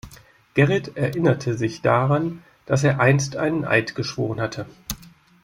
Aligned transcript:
Gerrit 0.55 0.97
erinnerte 0.97 1.55
sich 1.55 1.83
daran, 1.83 2.41
dass 2.65 2.83
er 2.83 2.99
einst 2.99 3.35
einen 3.37 3.65
Eid 3.65 3.93
geschworen 3.93 4.41
hatte. 4.41 4.65